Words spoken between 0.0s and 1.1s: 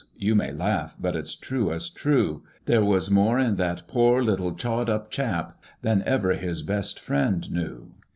You may laugh,